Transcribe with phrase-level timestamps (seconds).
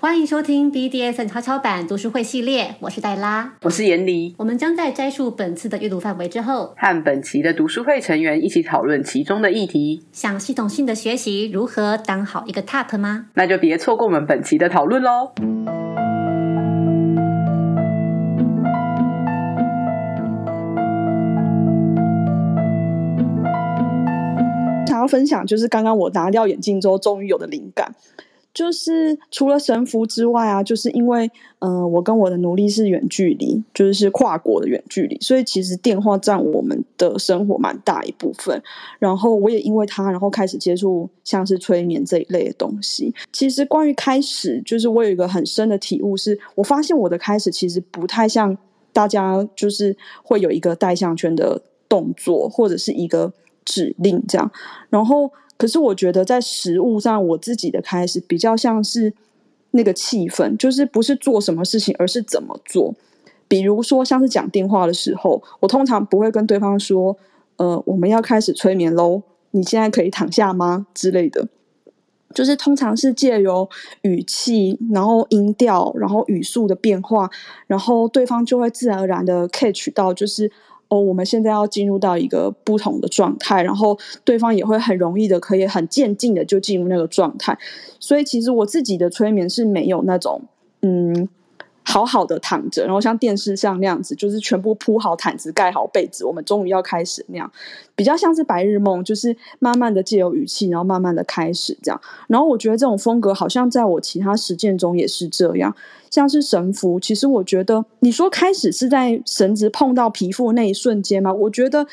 [0.00, 4.32] 欢迎收听 BDSN 悄悄版读书会系列，我是黛拉，我是严离。
[4.38, 10.04] 我们将在摘述本次的阅读范围之后，和本期的读书会成员一起讨论其中的议题。
[10.12, 13.26] 想系统性的学习如何当好一个 TOP 吗？
[13.34, 15.32] 那就别错过我们本期的讨论喽！
[24.86, 27.92] 想要分享就是刚刚我拿掉眼镜之后，终于有的灵感。
[28.54, 31.30] 就是除了神符之外啊，就是因为
[31.60, 38.60] 嗯、呃我跟我的奴隶是远距离，就是是跨国的远距离，所以其实电话占我们的生活蛮大一部分。
[38.98, 43.14] 然后我也因为它，然后开始接触像是催眠这一类的东西。
[43.32, 48.56] 其实关于开始，就是我有一个很深的体悟是，我发现我的开始其实不太像
[48.92, 53.32] 大家就是会有一个带项圈的动作，或者是一个
[53.64, 54.50] 指令这样。
[54.90, 59.12] 然后，可是我觉得在实物上，我自己的开始比较像是
[59.72, 62.94] 那个气氛，就是不是做什么事情，而是怎么做。
[63.48, 67.16] 比如说，像是讲电话的时候，我通常不会跟对方说
[67.56, 71.48] ：“呃，我们要开始催眠喽，你现在可以躺下吗？”之类的。
[72.34, 73.66] 就是通常是借由
[74.02, 77.28] 语气，然后音调，然后语速的变化，
[77.66, 80.52] 然后对方就会自然而然的 catch 到，就是
[80.88, 87.58] 哦，我们现在要进入到一个不同的状态，然后对方也会很容易的可以很渐进的就进入那个状态。
[88.00, 90.42] 所以其实我自己的催眠是没有那种
[90.82, 91.28] 嗯。
[91.90, 97.50] 好好的躺着，然后像电视上那样子，就是全部铺好毯子、盖好被子，我们终于要开始那样，
[97.96, 101.98] 比较像是白日梦，就是慢慢的借由语气，然后慢慢的开始这样。
[102.26, 105.74] 然后我觉得这种风格好像在我其他实践中也是这样，
[106.10, 111.32] 像是神符，其实我觉得你说开始是在绳子碰到皮肤那一瞬间吗？
[111.32, 111.86] 我觉得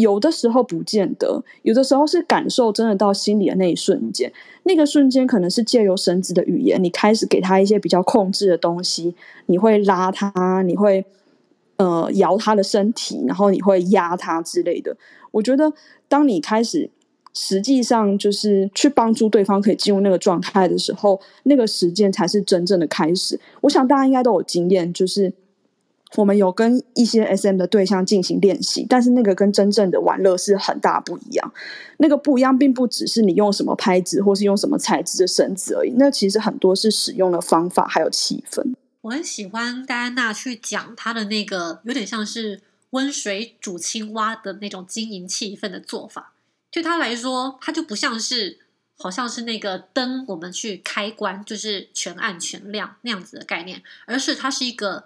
[0.00, 4.32] 有的时候不见得，有的时候是感受真的到心里的那一瞬间，
[4.64, 9.14] 那个瞬间可能是借由绳子的语言，你开始给他一些比较控制的东西，
[9.46, 11.04] 你会拉他，你会
[11.76, 14.96] 呃摇他的身体，然后你会压他之类的。
[15.30, 15.72] 我觉得
[16.08, 16.90] 当你开始
[17.32, 23.38] 实际上就是去帮助对方可以进入那个状态的时候，那个时间才是真正的开始。
[23.60, 25.32] 我想大家应该都有经验，就是。
[26.16, 31.52] 我们有跟一些 SM 的对象进行练习，但是那个跟真正的玩乐是很大不一样。
[31.98, 38.74] 那个不一样，并不只是你用什么拍子或是用什么材质的绳子而已，那其实很多是使用的方法还有气氛。
[39.02, 42.60] 我很喜欢戴安娜去讲她的那个有点像是
[42.90, 46.32] 温水煮青蛙的那种经营气氛的做法。
[46.72, 48.58] 对她来说，它就不像是
[48.98, 55.04] 好像是那个灯我们去开关就是全暗全亮那样子的概念，而是它是一个。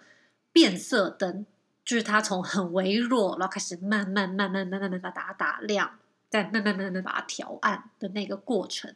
[0.54, 1.44] 变色灯
[1.84, 5.98] 就是它从很微弱，然后开始慢慢、慢慢、慢慢、慢慢把它打亮，
[6.30, 8.94] 再慢慢、慢慢把它调暗的那个过程，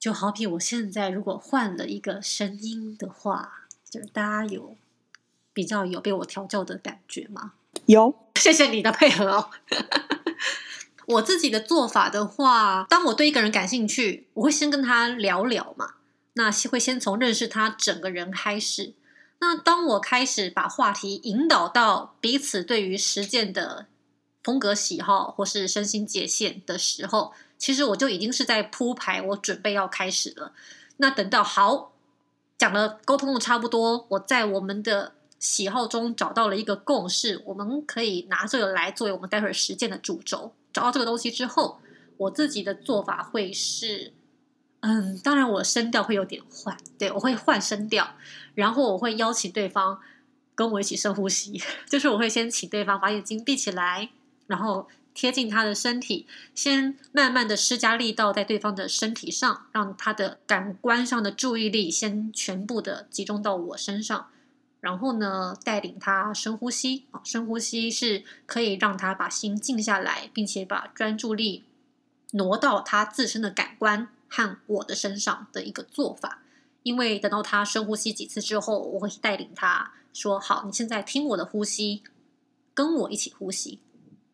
[0.00, 4.74] 就好比我现在如果换了一个声音的话，就是大家有
[5.52, 7.52] 比较有被我调教的感觉吗？
[7.86, 9.50] 有， 谢谢你的配合哦。
[11.06, 15.96] 我自己的做法的话，当我对一个人感兴趣，我会先跟他聊聊嘛，
[16.32, 18.94] 那会先从认识他整个人开始。
[19.42, 23.86] 那当我开始把话题引导到彼此对于实践的
[24.44, 30.52] 风格喜好或是身心界限的时候，其实我就已经是在铺排，我准备要开始了。
[30.98, 31.90] 那等到好
[32.56, 40.54] 讲了，沟通的差不多，我在我们的喜好中找到了一个共识，我们可以拿这个来作为我们待会儿实践的主轴。
[40.72, 41.80] 找到这个东西之后，
[42.16, 44.12] 我自己的做法会是。
[44.84, 48.16] 嗯，当然，我声调会有点换，对我会换声调，
[48.54, 50.00] 然后我会邀请对方
[50.54, 54.10] 跟我一起深呼吸， 就是我会先请对方把眼睛闭起来，
[54.46, 64.28] 然后贴近他的身体，先慢慢的施加力道在对方的身体上，让他的感官上的注意力先全部的集中到我身上，
[64.80, 71.64] 然后呢，带领他深呼吸啊，深呼吸是可以让他把心静下来，并且把专注力
[72.32, 74.08] 挪到他自身的感官。
[74.34, 76.41] 和我的身上的一个做法，
[76.82, 82.02] 因为等到他深呼吸几次之后，我会带领他说：“好，你现在听我的呼吸，
[82.74, 83.78] 跟我一起呼吸。”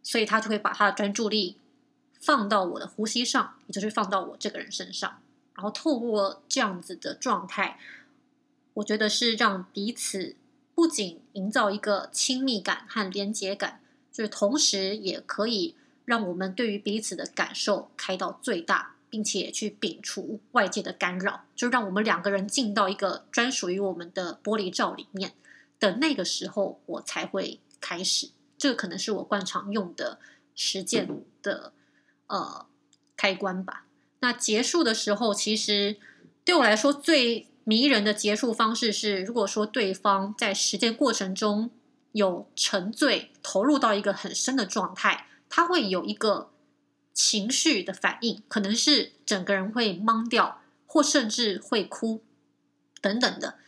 [0.02, 1.58] 所以他就会把他的专注力
[2.18, 5.20] 放到我的呼吸上，也就是放到我这个人身上。
[5.54, 7.78] 然后透过这样子的状态，
[8.74, 10.36] 我觉得是让彼此
[10.74, 13.80] 不仅营造一个亲密感和连接感，
[14.10, 15.74] 就是同时也可以
[16.04, 18.94] 让我们对于彼此的感受开到最大。
[19.10, 25.32] 并且去摒除外界的干扰，就让我们两个人进到一个专属于我们的玻璃罩里面
[25.80, 28.30] 的那个时候，我才会开始。
[28.56, 30.18] 这个可能是我惯常用的
[30.54, 31.08] 实践
[31.42, 31.72] 的
[32.26, 32.66] 呃
[33.16, 33.86] 开关吧。
[34.20, 35.96] 那结束的时候，其实
[36.44, 41.70] 对我来说最迷人的结束方式是，如果说对方在实践过程中
[42.12, 46.50] 有沉醉、投入到一个很深的状态，他会有一个
[47.18, 52.22] 情绪的反应，可能是整个人会懵掉，或甚至会哭
[53.00, 53.58] 等等的。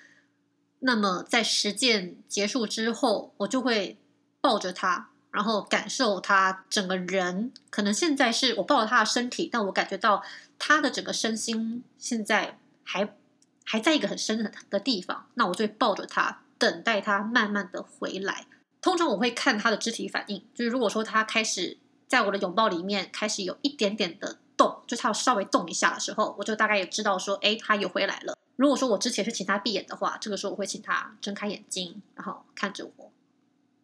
[0.79, 3.99] 那么在实践结束之后，我就会
[4.41, 7.53] 抱着他，然后感受他整个人。
[7.71, 10.23] 可能现在是我抱着他的身体，但我感觉到
[10.57, 13.17] 他的整个身心现在还。
[13.63, 18.47] 还在一个很深的地方，那我就会抱着他，等待他慢慢的回来。
[18.81, 21.79] 通常我会看他的肢体反应，就是如果说他开始
[22.11, 28.37] 在我的拥抱里面开始有一点点的动，就他稍微动一下的时候，我就大概也知道说，哎，他又回来了。
[28.57, 33.13] 如果说我之前是请他闭眼的话，这个时候我会请他睁开眼睛，然后看着我，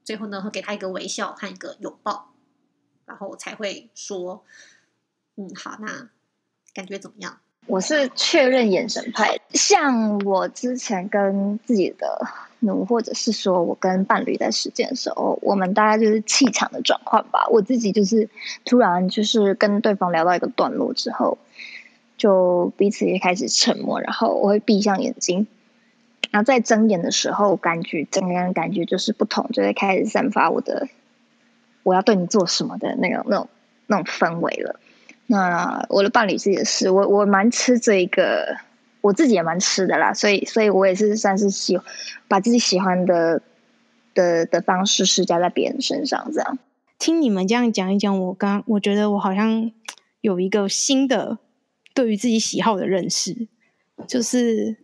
[0.02, 2.32] 最后呢会给他一个微笑和一个拥抱，
[3.05, 4.44] 然后我才会说，
[5.37, 6.11] 嗯，好，那
[6.75, 7.38] 感觉怎么样？
[7.67, 12.27] 我是确认眼神派，像我之前跟自己的
[12.61, 17.49] 奴，或者是说我跟伴侣在实践的时候，我们大概就是气场的转换吧。
[17.51, 18.29] 我自己就是
[18.65, 21.39] 突然就是跟对方聊到一个段落之后，
[22.17, 25.49] 就彼此也开始沉默，然后我会闭上眼睛，
[26.31, 30.89] 然后在睁眼的时候，感觉整个人感觉就是不同，就会开始散发我的
[31.83, 33.49] 我要对你做什么的那种那种
[33.89, 34.79] 那种氛围了。
[35.28, 38.56] 那我的伴侣自己的事，我我蛮吃这一个，
[39.00, 41.81] 我自己也蛮吃的啦，所以所以我也是算是喜
[42.28, 43.43] 把自己喜欢的
[44.14, 46.58] 的的方式施加在别人身上，这样。
[46.99, 49.73] 听你们这样讲一讲，我刚我觉得我好像
[50.20, 51.38] 有一个新的
[51.93, 53.49] 对于自己喜好的认识，
[54.06, 54.76] 就是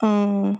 [0.00, 0.58] 嗯，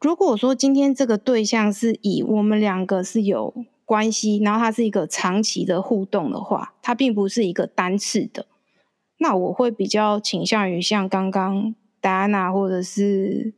[0.00, 3.54] 如果说今天这个对象是以我们两个是有。
[3.90, 8.46] 关系，然后它是一个长期的互动的话，它并不是一个单次的。
[9.18, 13.52] 那我会比较倾向于像刚刚戴安娜或者是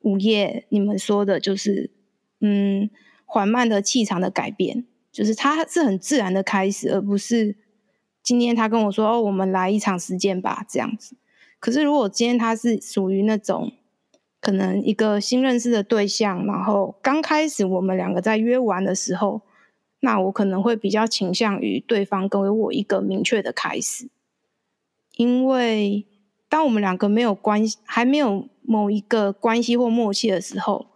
[0.00, 1.92] 午夜你们说的，就是
[2.40, 2.90] 嗯，
[3.24, 7.54] 缓慢的气场的改变，就是它是很自然的开始，而不是
[8.24, 11.16] 今天他跟我说哦，我们来一场实践吧这样子。
[11.60, 13.70] 可是如果今天他是属于那种
[14.40, 19.42] 可能一个新认识的对象，然后刚开始我们两个在约完的时候。
[20.00, 24.08] 那我可能会比较倾向于对方给我一个明确的开始，
[25.16, 26.06] 因为
[26.48, 30.86] 当我们两个没有关系，还没有某一个关系或默契的时候，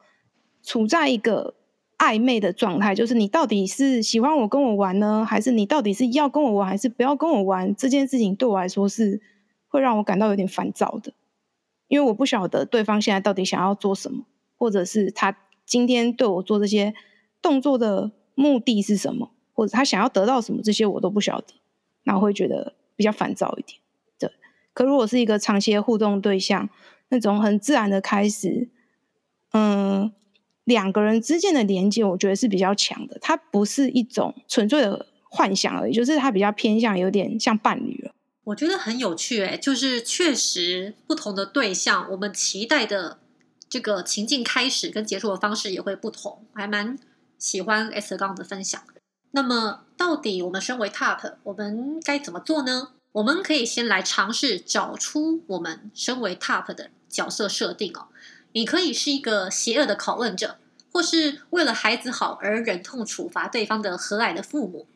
[0.62, 1.54] 处在一个
[1.98, 7.74] 暧昧的状态，就是你到底是喜欢我跟我玩呢，还是你到底是要跟我玩，还是不要跟我玩？
[7.74, 9.20] 这件事情对我来说是
[9.66, 11.14] 会让我感到有点烦躁的，
[11.88, 14.26] 因为我不晓得对方现在到底想要做什么，
[14.56, 16.94] 或者是他今天对我做这些
[17.40, 18.12] 动作的。
[18.40, 21.52] 目的是什么，或者他想要得到什么，这些我都不晓得，
[22.04, 23.78] 那我会觉得比较烦躁一点。
[24.18, 24.32] 对，
[24.72, 26.70] 可如果是一个长期的互动对象，
[27.10, 28.70] 那种很自然的开始，
[29.52, 30.10] 嗯，
[30.64, 33.18] 两个人之间的连接，我觉得是比较强的。
[33.20, 38.14] 它不是一种纯粹的幻想而已，就是它比较偏向有点像伴侣了。
[38.44, 43.18] 我觉得很有趣，哎，就是确实不同的对象，我们期待的
[43.68, 46.98] 这个情境开始跟结束的方式也会不同，还蛮。
[47.40, 48.82] 喜欢 S 刚的分享，
[49.30, 52.90] 那么到底我们身为 Top，我们该怎么做呢？
[53.12, 58.08] 我们可以先来尝试找出我们身为 Top 的角色设定哦。
[58.52, 60.58] 你可以是一个邪恶的拷问者，
[60.92, 64.86] 或是为了孩子好而忍痛处罚对方的和蔼的父母，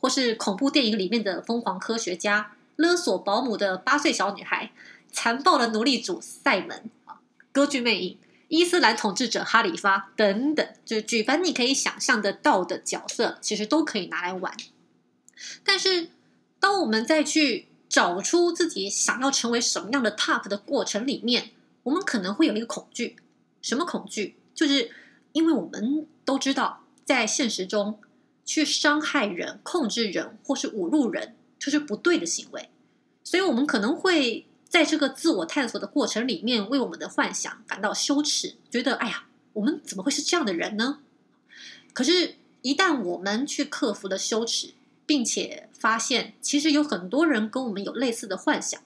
[0.00, 4.72] 或是恐怖电影里面的疯狂科学家，勒索保姆的八岁小女孩，
[5.12, 7.20] 残暴的奴隶主塞门啊，
[7.52, 8.18] 歌剧魅影。
[8.52, 14.54] 伊斯兰统治者哈里发等等，就是举凡你可以想象得到的角色，其实都可以拿来玩。
[15.64, 16.10] 但是，
[16.60, 21.52] 当我们再去找出自己想要成为什么样的 top 的过程里面，
[21.84, 23.16] 我们可能会有一个恐惧。
[23.62, 24.36] 什么恐惧？
[24.54, 24.90] 就是
[25.32, 27.98] 因为我们都知道，在现实中
[28.44, 32.68] 去伤害人、控制人或是侮辱人，这是不对的行为，
[33.24, 34.44] 所以我们可能会。
[34.72, 41.00] 在这个自我探索的过程里面，为我们的幻想感到羞耻，觉得哎呀，我们怎么会是这样的人呢？
[41.92, 44.72] 可是，一旦我们去克服了羞耻，
[45.04, 48.80] 并且发现其实有很多人跟我们有类似的幻想，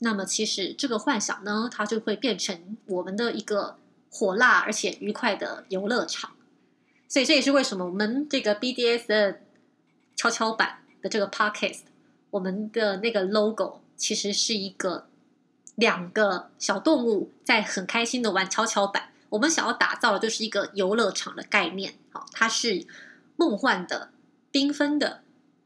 [0.00, 3.78] 那么其实这个幻想呢，它就会变成我们的一个
[4.10, 6.32] 火辣而且愉快的游乐场。
[7.08, 9.40] 所以这也是为什么我们这个 BDS 的
[10.14, 11.84] 跷跷板的这个 Podcast，
[12.28, 15.06] 我们的那个 logo 其实是一个。
[15.82, 19.10] 两个小动物在很开心的玩跷跷板。
[19.30, 22.86] 我们想要打造的就是一个游乐场的概念，好，它是
[23.34, 24.12] 梦幻的、
[24.52, 25.22] 缤纷的，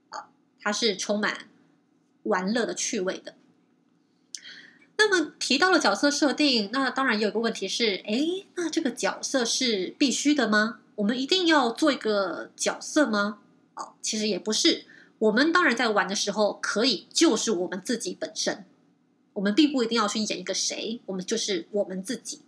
[0.09, 1.49] 啊，它是充满
[2.23, 3.35] 玩乐的趣味的。
[4.97, 10.79] 那么提到了角色设定，那当然有一个问题是，哎，那这个角色是必须的吗？
[10.95, 13.41] 我们一定要做一个角色吗？
[13.75, 14.87] 哦，其实也不是。
[15.19, 18.65] 我们当然在玩的时候可以就是我们自己本身，
[19.37, 22.43] 我们并不一定要去演一个谁，我们就是我们自己。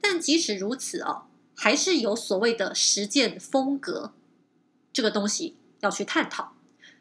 [0.00, 4.12] 但即使如此哦，还是有所谓的实践风格
[4.92, 6.54] 这个东西要去探讨。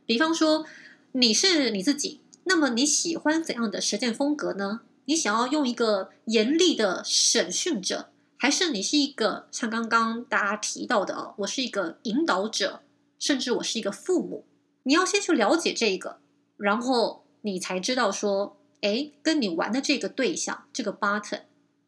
[0.06, 0.66] 比方说，
[1.14, 4.82] 你是你自己，那么你喜欢怎样的实践风格呢？
[5.06, 12.82] 你想要用一个严厉的审讯者，还是你是一个像刚刚大家提到的，我是一个引导者，
[13.18, 14.46] 甚至我是一个父母？
[14.84, 16.20] 你要先去了解这个，
[16.58, 21.42] 然后你才知道说，哎，跟你玩的这个对象，这个 button，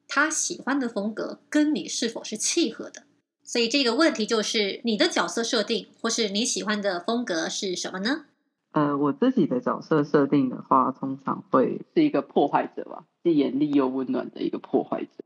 [0.07, 3.03] 他喜欢的风格跟你是否是契合的？
[3.43, 8.25] 所以这个问题就是，你的角色设定或是你喜欢的风格是什么呢？
[8.71, 15.23] 呃，我自己的角色设定的话，通常会是一个破坏者吧，既严厉又温暖的一个破坏者。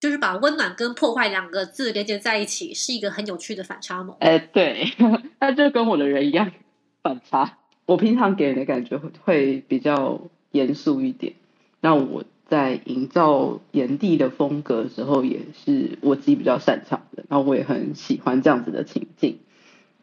[0.00, 4.16] 就是把温暖跟破坏两个字连接在一起，是一个很有趣的反差萌。
[4.18, 4.84] 哎，对，
[5.38, 6.50] 那就跟我的人一样。
[7.02, 10.20] 反差，我平常给人的感觉会会比较
[10.52, 11.34] 严肃一点。
[11.80, 17.24] 那我在营造炎帝的风格的时候，也是我自己比较擅长的。
[17.28, 19.38] 然后我也很喜欢这样子的情境。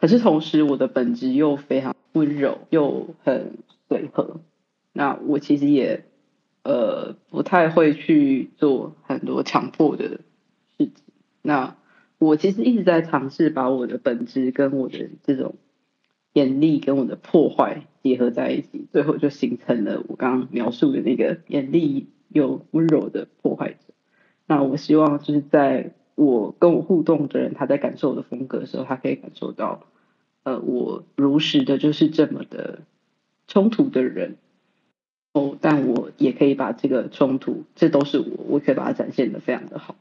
[0.02, 4.42] 可是同时，我的本质又非常温柔，又很随和。
[4.92, 6.06] 那我其实也
[6.64, 10.20] 呃不太会去做很多强迫的事
[10.78, 10.94] 情。
[11.42, 11.76] 那
[12.18, 15.56] 我其实一直在尝试把我的本质跟我的这种。
[16.34, 23.94] 严厉跟我的破坏结合在一起，最后就形成了我刚刚描述的那个严厉又温柔的破坏者。
[24.46, 29.84] 那我希望就是在我跟我互动的人，他在感受我的风格的时候，他可以感受到，
[30.44, 32.80] 呃，我如实的就是这么的
[33.48, 34.38] 冲突的人。
[35.32, 39.96] 哦，但我也可以把这个冲突，这都是我，我可以把它展现的非常的好。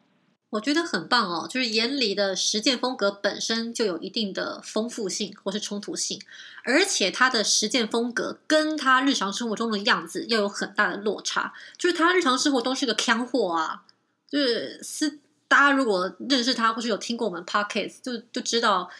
[0.50, 6.18] 我觉得很棒哦，就是眼里的实践风格本身就有一定的丰富性或是冲突性，
[6.64, 11.52] 而且他的实践风格跟他日常生活中的样子又有很大的落差。
[11.76, 13.82] 就是他日常生活中是个腔货啊，
[14.30, 18.90] 就是是大家如果认识他或是有听过我们 podcast，就就知道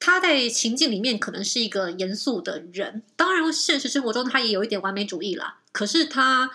[0.00, 3.04] 他在情境里面可能是一个严肃的人。
[3.14, 6.50] 当然，现实生活中他也有一点完美主义啦，可是他。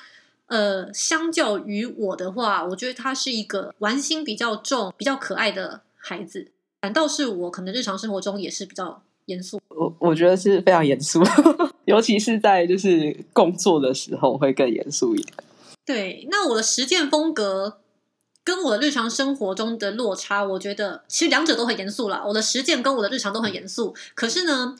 [0.48, 6.52] 呃，相较于我的话，我觉得他是一个玩心比较重、比较可爱的孩子。
[6.82, 9.60] 反倒是我可能日常生活中也是比较严肃。
[9.68, 11.22] 我我觉得是非常严肃，
[11.86, 15.34] 尤其是在就是工作的时候会更严肃一点。
[15.86, 17.80] 对，那我的实践风格
[18.44, 22.24] 跟我的日常生活中的落差，我觉得其实两者都很严肃啦。
[22.26, 24.78] 我的实践跟我的日常都很严肃，可是呢，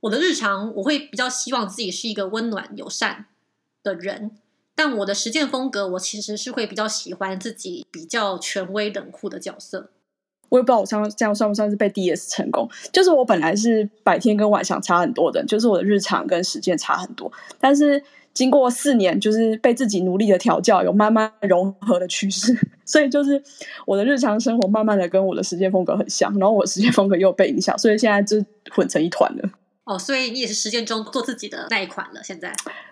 [0.00, 3.26] 我的日常我会比较希望自己是一个温暖友善
[3.82, 4.30] 的人。
[4.82, 9.90] 但我的实践风格，我其实是会比较喜欢自己比较权威冷酷的角色。
[10.48, 12.66] 我也不知道我像这样算不算是被 DS 成功。
[12.90, 17.30] 就是我本来是白天跟晚上差很多的，就是我的日常跟实践差很多。
[17.60, 22.58] 但是经过四年，就是被自己努力的调教，有慢慢融合的趋势。
[22.86, 23.42] 所以就是
[23.84, 28.42] 我的日常生活慢慢的跟我的实践风格很像，然后我的实践风格又被影响，所以现在就
[28.74, 29.50] 混成一团了。
[29.84, 32.50] 哦，所以你也是实践中做自己的那一款了，现在。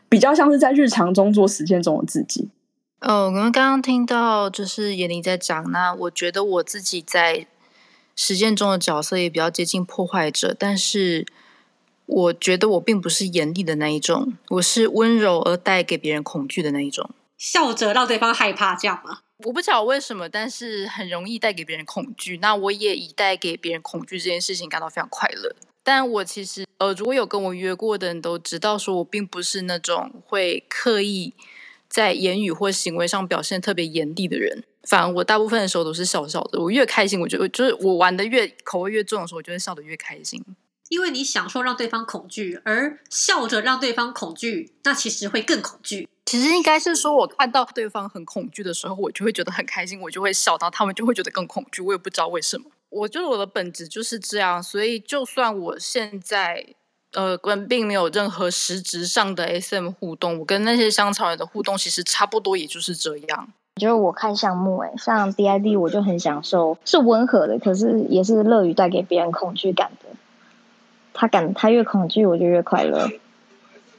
[0.09, 2.49] 比较像是在日常中做实践中的自己。
[3.01, 7.47] 哦，我们刚刚听到就是严玲在讲，那我觉得我自己在
[8.17, 11.25] 实践中的角色也比较接近破坏者，但是
[12.07, 19.21] 我觉得我并不是严厉的那一种，我是温柔而带给别人恐惧的那一种，笑着让对方害怕，这样吗？
[19.45, 22.39] 我不知道为什么，但是很容易带给别人恐惧。
[22.39, 25.55] 那我也以带给别人恐惧这件事情感到非常快乐。
[25.89, 31.33] 但我其实，呃，如果有跟我约过的人都知道，说我并不是那种会刻意
[31.89, 34.65] 在言语或行为上表现特别严厉的人。
[34.87, 36.61] 反而我大部分的时候都是笑笑的。
[36.61, 40.45] 我越开心，我觉得就是我玩的越口味越重的时候，我就会笑得越开心。
[40.91, 46.07] 因为你享受让对方恐惧，而笑着让对方恐惧，那其实会更恐惧。
[46.27, 51.81] 其实应该是说，我看到对方很恐惧的时候，我就会觉得很开心，我就会笑，到他们就会觉得更恐惧。
[51.81, 52.67] 我也不知道为什么。
[52.91, 56.65] 我觉得我的本质就是这样，所以就算我现在
[57.13, 63.49] 呃跟并没有任何实质上的 SM 互动，我跟那些香草人的互动其实差不多，也就是这样。
[63.77, 70.09] 我觉得我看项目，哎，像 DID 我就很享受，是温和的，可是也是乐于带给别人恐惧感的。
[71.13, 73.09] 他感他越恐惧，我就越快乐；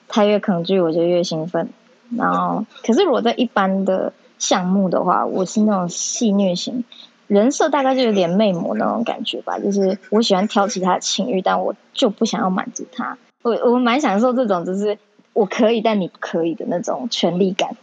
[0.08, 1.70] 他越恐惧，我就越兴奋。
[2.18, 6.84] 然后，可是如果在一般的项目的话，我是那种戏虐型。
[7.30, 13.18] 人设大概就有点魅魔那种感觉吧，就是我喜欢挑起他的情欲，但我就不想要满足他。
[13.44, 14.98] 我我蛮享受这种，就是
[15.34, 17.78] 我可以但你不可以的那种权力感。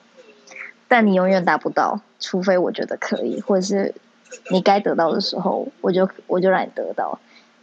[0.88, 3.94] 但你永远达不到，除非我觉得可以，或者是
[4.50, 7.20] 你该得到的时候，我就我就让你得到，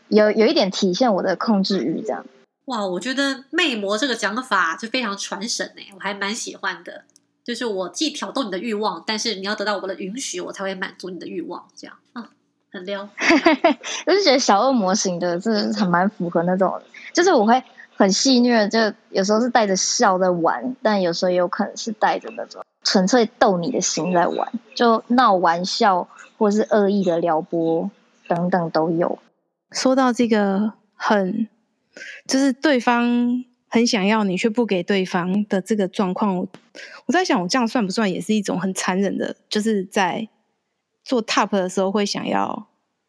[0.08, 2.26] 有有一点体现我的控制欲，这样。
[2.66, 7.04] 哇，我觉得魅魔这个讲法就非常传神哎，我还蛮喜欢的。
[7.44, 12.30] 就是我既挑逗你的欲望，但是你要得到我的允许，我才会满足你的欲望，这样啊，
[12.72, 13.08] 很撩。
[14.08, 16.82] 我就觉得小恶魔型的，这还蛮符合那种，
[17.14, 17.62] 就是我会
[17.96, 26.08] 很戏谑，就有时候是带着笑在玩，但有时候也有可能是带着那种纯粹逗你的心在玩，就闹玩笑
[26.38, 27.92] 或是恶意的撩拨
[28.28, 29.20] 等等都有。
[29.72, 31.48] 说到这个很。
[32.28, 39.36] 就是对方很想要你却不给对方的这个状况，我在想，我这样算不算也是一种很残忍的？
[39.50, 40.30] 就是在
[41.04, 42.68] 做 top 的时候会想要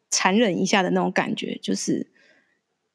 [0.09, 2.07] 残忍一下的那种感觉，就是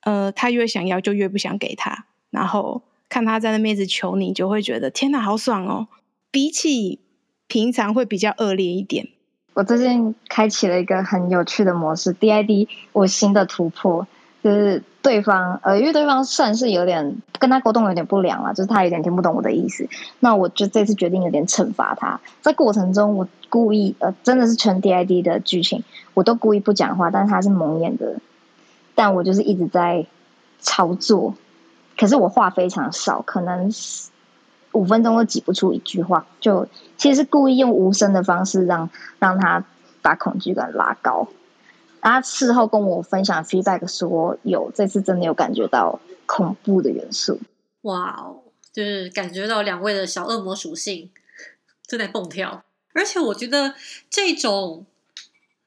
[0.01, 5.89] 呃，他越想要就越不想给他，然后看他在那边一直求你，就会觉得天哪，好爽哦！
[6.31, 6.99] 比起
[7.45, 9.09] 平常会比较恶劣一点。
[9.53, 14.07] 我最近开启了一个很有趣的模式，DID，我新的突破。
[14.41, 19.87] 就是对方，呃，因为对方算是有点跟他沟通有点不良了，就是他有点听不懂我的意思。
[20.19, 28.15] 那我就这次决定有点惩罚他，在过程中我故意，呃，真的是全 DID 的剧情，我都故意不讲话，但是他是蒙眼的，
[28.95, 30.05] 但我就是一直在
[30.59, 31.33] 操作，
[31.97, 33.69] 可是我话非常少，可能
[34.71, 39.63] 五分钟都挤不出一句话，就其实是故意用无声的方式让让他
[40.01, 41.27] 把恐惧感拉高。
[42.01, 47.39] 他事后跟我分享 feedback 说，有这次真的有感觉到恐怖的元素。
[47.81, 48.41] 哇哦，
[48.73, 51.09] 就是感觉到两位的小恶魔属性
[51.87, 52.63] 正在蹦跳。
[52.93, 53.75] 而且我觉得
[54.09, 54.85] 这种，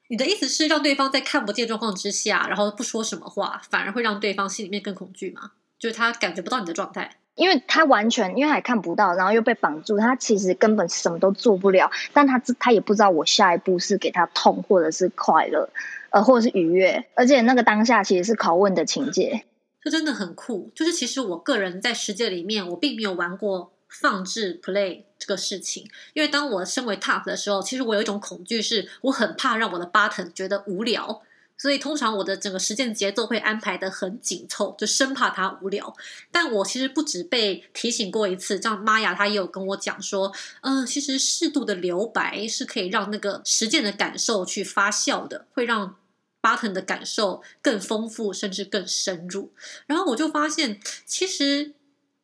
[0.09, 5.51] 你的意思是让对方在看不见状况之下，然后不说什么话，反而会让对方心里面更恐惧吗？
[5.79, 11.89] 就是他感觉不到你的状态，因为他完全因为还看不到，然后又被绑住，他其实根本什么都做不了。
[12.13, 15.69] 但他他也不知道我下一步是给他痛或者是快乐。
[16.13, 19.45] 呃，或者是愉悦，而且那个当下其实是拷问的情节，
[19.81, 20.69] 这真的很酷。
[20.75, 31.23] 就是其实我个人在世界里面，我并没有玩过放置 play 这个事情，因为当我身为 top 的时候，其实我有一种恐惧，是我很怕让我的 button 觉得无聊，
[31.57, 35.95] 所以通常我的整个实践节奏会安排的很紧凑，就生怕他无聊。
[36.31, 45.95] 但我其实不止被提醒过一次，像玛雅她也有跟我讲说，嗯，其实适度的留白是可以让那个实践的感受去发酵的，会让。
[46.43, 49.53] Button 的感受更丰富，甚至更深入。
[49.87, 51.73] 然后我就发现，其实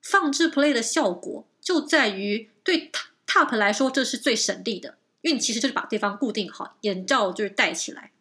[0.02, 2.92] 放置 play 的效果就在于对
[3.26, 8.12] top 来说，这是最省力的，因为你其实就是把对方固定好，眼罩就是戴起来，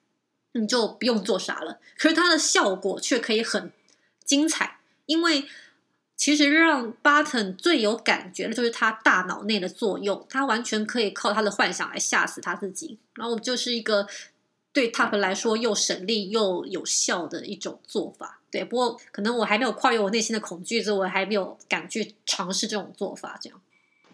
[0.52, 1.80] 你就不用做啥了。
[1.98, 3.72] 可是它的效果却可以很
[4.24, 5.48] 精彩，因为
[6.16, 13.00] 其实让 button 最有感觉的就是他大脑内的作用，他完全可以靠他的幻想来吓死他自己。
[13.14, 14.06] 然后就是一个。
[14.78, 18.62] 对 top 来说又省力又有效的一种做法，对。
[18.62, 23.36] 不过可能我还没有跨越我内心的恐惧，所以我还没有敢去尝试这种做法。
[23.42, 23.60] 这样，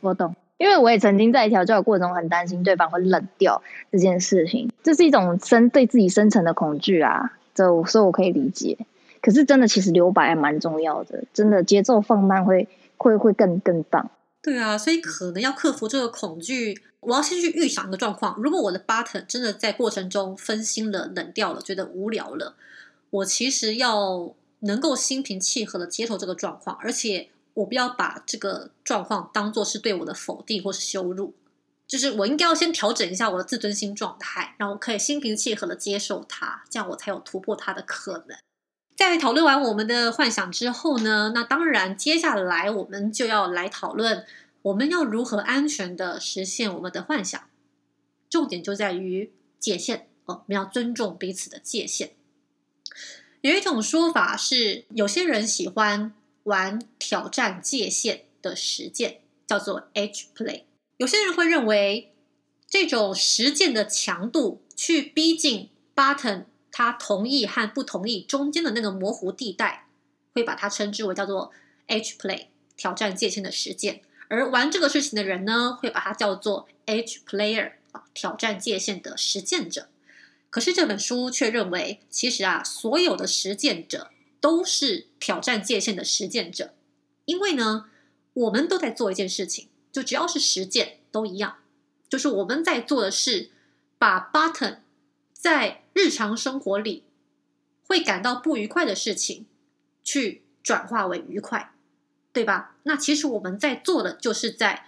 [0.01, 7.35] 我懂，因为我也曾经在调教的过程中很担心对方会冷掉这件事情，这是一种深对自己深层的恐惧啊。
[7.55, 8.79] 这所以我可以理解。
[9.21, 14.11] 可是真的，其实留白还蛮重要的，真的节奏放慢会会会更更棒。
[14.41, 16.81] 对啊，所以可能要克服这个恐惧。
[17.07, 22.57] 我要先去预想一个状况，如果我的 button 真的在过程中分心了、冷掉了、觉得无聊了，
[23.11, 31.35] 我其实要能够心平气和的接受这个状况，而且我不要把这个状况当做是对我的否定或是羞辱，
[31.87, 38.37] 就是我应该要先调整一下我的自尊心状态，然后可以心平气和的接受它，这样我才有突破它的可能。
[38.97, 44.25] 在讨论完我们的幻想之后呢，那当然接下来我们就要来讨论。
[44.65, 47.39] 我们要如何安全的实现我们的幻想？
[48.31, 52.13] 重点就在于界限哦，我们要尊重彼此的界限。
[53.43, 60.63] 有一种说法是，有些人喜欢玩挑战界限的实践，叫做 H play。
[60.97, 62.15] 有些人会认为，
[62.67, 69.89] 这种实践的强度去逼近 button 他同意和不同意中间的那个模糊地带，
[70.33, 71.53] 会把它称之为叫做
[71.89, 72.47] H play
[72.79, 74.01] 挑战界限的实践。
[74.35, 79.89] 而玩这个事情的人呢，会把它叫做 Edge Player 啊，挑战界限的实践者。
[80.51, 86.75] 可是这本书却认为，其实啊，所有的实践者都是挑战界限的实践者，
[87.25, 87.87] 因为呢，
[88.33, 91.59] 我们都在做一件事情，就只要是实践都一样，
[92.09, 93.51] 就是我们在做的是
[93.99, 94.79] 把 Button
[95.33, 97.05] 在日常生活里
[97.87, 99.47] 会感到不愉快的事情，
[100.03, 101.74] 去转化为愉快。
[102.35, 102.75] 对吧？
[102.83, 104.85] 那其实我们在做的，就是在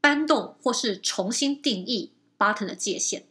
[0.00, 3.22] 搬动或是重新定义 Button 的界限，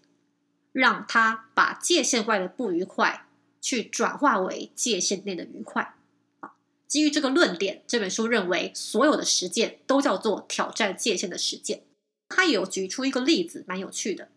[0.71, 3.27] 让他把界限外的不愉快
[3.61, 5.93] 去转化为界限内的愉快。
[6.39, 6.53] 啊，
[6.87, 11.83] 基于这个论点，这本书认为所有的实践都叫做挑战界限的实践。
[12.29, 14.29] 他有举出一个例子，蛮有趣的。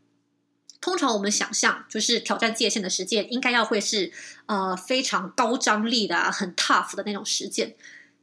[0.81, 4.13] 通常我们想象，就是挑战界限的实践，应该要会是
[4.45, 7.77] 呃非常高张力的、很 tough 的那种实践。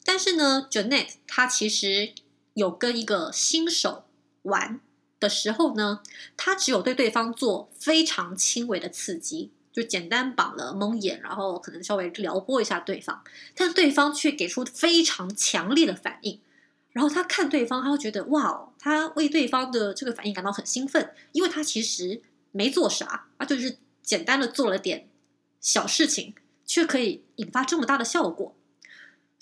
[0.05, 2.13] 但是呢，Janet 她其实
[2.53, 4.05] 有跟一个新手
[4.43, 4.79] 玩
[5.19, 6.01] 的时候呢，
[6.35, 13.23] 她只有对对方做非常轻微的刺激，就简单绑了蒙眼，然后可能稍微撩拨一下对方，
[13.55, 16.39] 但对方却给出非常强烈的反应。
[16.91, 25.07] 然后他看对方，他会觉得哇哦，他为对方的这个反应感到很兴奋，因为他其实没做啥，他就是简单的做了点
[25.59, 26.35] 小事情，
[26.65, 28.55] 却可以引发这么大的效果。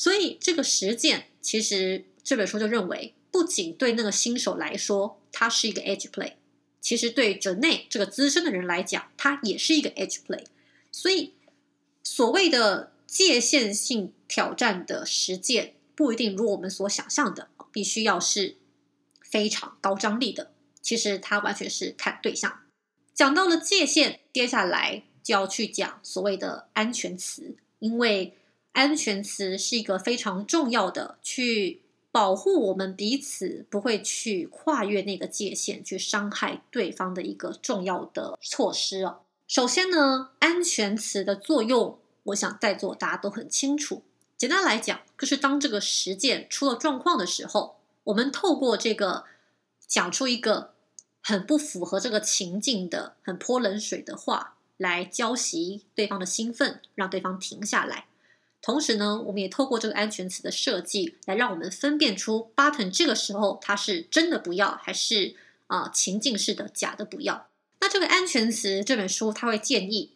[0.01, 6.33] 所以这个实践，其实这本书就认为，不仅对那个新手来说，它是一个 edge play，
[6.81, 10.43] 其实对 j a n e 这个资深的人来讲，它也是一个 edge play。
[10.91, 11.35] 所以
[12.01, 18.55] 所谓的界限性挑战的实践，不一定如我们所想象的，必须要是
[19.21, 20.51] 非常高张力的。
[20.81, 22.61] 其实它完全是看对象。
[23.13, 28.35] 讲到了界限，接下来就要去讲所谓的安全词，因为。
[28.73, 31.81] 安全词是一个非常重要的，去
[32.12, 39.19] 保护我们彼此不会去跨越那个界限，去伤害对方的一个重要的措施哦。
[39.47, 44.03] 首先呢，安全词的作用，我想在座大家都很清楚。
[44.38, 49.25] 简单来讲，就是当这个实践出了状况的时候，我们透过这个
[49.86, 50.73] 讲出一个
[51.21, 58.05] 很不符合这个情境的、很泼冷水的话，来浇熄对方的兴奋，让对方停下来。
[58.62, 65.36] 同时呢，我们也透过这个安全词的设计，来让我们分辨出 button 这个时候它是真的不要，还是
[65.67, 67.47] 啊情境式的假的不要。
[67.80, 70.12] 那这个安全词这本书，它会建议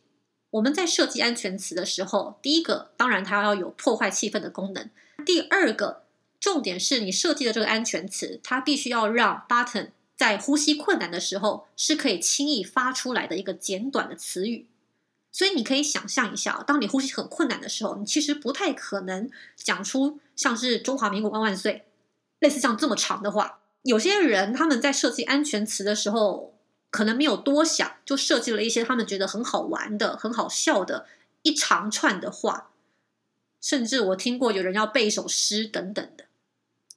[0.52, 4.90] 我们在设计安全词的时候，第一个当然它要有破坏气氛的功能，
[5.26, 6.04] 第二个
[6.40, 14.68] 重点是你设计的这个安全词，它必须要让 button 在呼吸困难的时候是可以轻易发出来的一个简短的词语。
[15.36, 21.84] 所以你可以想象一下，当你呼吸很困难的时候，你其实不太可能讲出像是“中华民国万万岁”
[22.40, 23.60] 类似像这么长的话。
[23.82, 26.58] 有些人他们在设计安全词的时候，
[26.90, 31.06] 可能没有多想，就设计了一些他们觉得很好玩的、很好笑的
[31.42, 32.70] 一长串的话，
[33.60, 36.24] 甚至我听过有人要背一首诗等等的。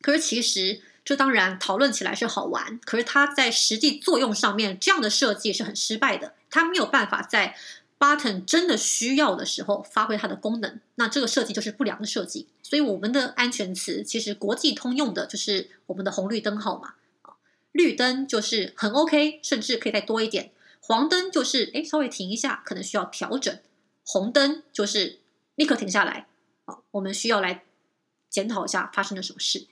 [0.01, 7.57] 可是其实，这当然讨论起来是好玩，可是它在实际作用上面，这样的设计是很失败的，它没有办法在。
[7.99, 12.47] Button 真的需要的时候发挥它的功能，那这个设计就是不良的设计。
[12.63, 16.95] 所以我们的安全词其实国际通用的就是我们的红绿灯号码，
[17.73, 23.57] 绿灯就是很 OK，甚至可以再多一点；黄灯就是哎稍微停一下，可能需要调整；
[24.05, 25.19] 红灯就是
[25.57, 26.29] 立刻停下来
[26.67, 27.65] 啊，我们需要来
[28.31, 29.67] 检讨一下发生了什么事。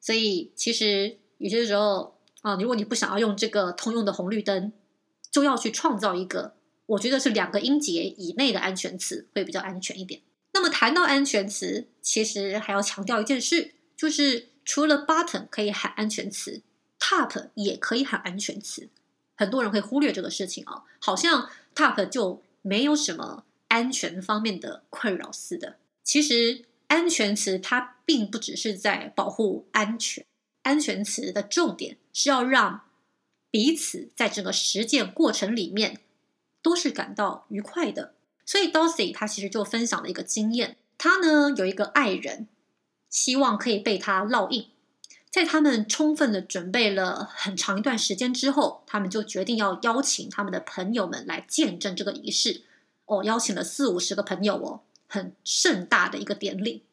[0.00, 4.72] 所以其实有些时候啊，如果你不想要用这个通用的红绿灯，
[5.30, 6.54] 就要去创造一个。
[6.92, 10.20] 我觉得是两个音节以内的安全词会比较安全一点。
[10.52, 16.62] 那么谈到安全词，其实还要强调一件事，就是除了 button 可以喊安全词
[16.98, 18.90] ，top 也可以喊安全词。
[19.34, 25.76] 很多人会忽略这个事情啊，好像 top 就没有什么安全方面的困扰似的。
[26.04, 30.26] 其实安全词它并不只是在保护安全，
[30.62, 32.82] 安全词的重点是要让
[33.50, 36.00] 彼此在整个实践过程里面。
[36.62, 38.14] 都是感到愉快的，
[38.46, 42.48] 所以 Dorsey 他其实就分享了一个经验，他呢有一个爱人，
[43.10, 44.70] 希望可以被他烙印，
[45.28, 52.62] 在他们充分的准备了很长一段时间之后，他们就决定要邀请他们的朋友们来见证这个仪式。
[53.06, 56.84] 哦，邀请了四五十个朋友哦，很盛大的一个典礼。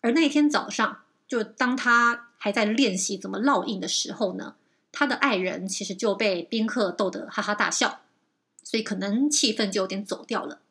[0.00, 4.56] 而那天早上，就当他还在练习怎么烙印的时候呢，
[4.92, 8.02] 他的爱人其实就被宾客逗得哈哈大笑。
[8.64, 10.62] 所以可能气氛就有点走掉了，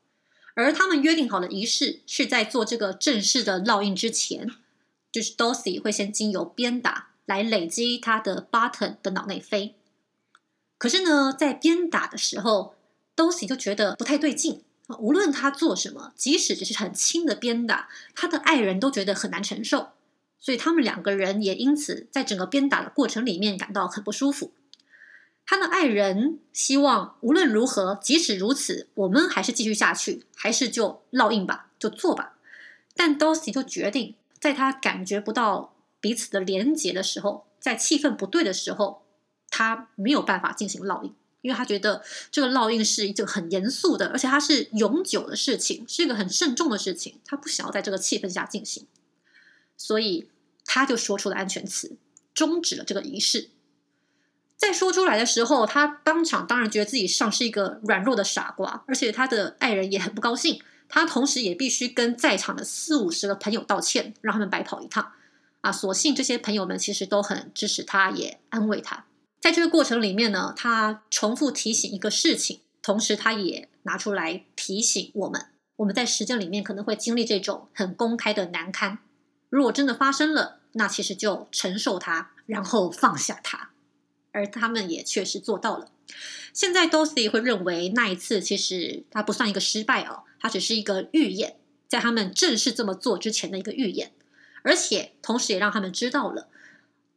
[0.56, 4.50] 而他们约定好的仪式是在做这个正式的烙印之前，
[5.12, 9.76] 就是 Dorsey 会先经由鞭打来累积他的 button 的脑内啡。
[10.78, 12.76] 可是呢，在鞭打的时候
[13.16, 14.64] ，Dorsey 就觉得不太对劲
[15.00, 19.90] 无论他做什么，即使只是很轻的鞭打，他的爱人都觉得很难承受，
[20.40, 24.52] 所以他们两个人也因此在整个鞭打的过程里面感到很不舒服。
[25.46, 32.38] 他的爱人希望无论如何，即使如此，我们还是继续下去，还是就烙印吧，就做吧。
[32.96, 39.04] 但 Dosi 就决定，在他感觉不到彼此的连结的时候，在气氛不对的时候，
[39.50, 48.88] 他没有办法进行烙印，因为他觉得这个烙印是一个很严肃的，而且它是永久的事情，是一个很慎重的事情，他不想要在这个气氛下进行，
[49.76, 50.30] 所以
[50.66, 51.98] 他就说出了安全词，
[52.34, 53.50] 终止了这个仪式。
[54.58, 60.62] 在说出来的时候，他当场当然觉得自己像是一个软弱的傻瓜，而且他的爱人也很不高兴。
[60.88, 65.12] 他同时也必须跟在场的四五十个朋友道歉，让他们白跑一趟。
[65.62, 69.06] 啊，所幸这些朋友们其实都很支持他，也安慰他。
[69.42, 79.00] 在这个过程里面呢，他重复提醒一个事情，同时他也拿出来提醒我们：我们在实践里面可能会经历这种很公开的难堪。
[79.50, 83.72] 如果真的发生了，那其实就承受它，然后放下它。
[84.34, 85.90] 而他们也确实做到了。
[86.52, 91.56] 现在 Dorothy 会认为那一次其实它不算一个失败哦，它只是一个预演，
[91.88, 94.12] 在他们正式这么做之前的一个预演，
[94.64, 96.50] 而且同时也让他们知道了，